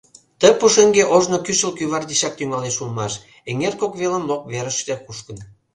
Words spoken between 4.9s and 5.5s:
кушкын.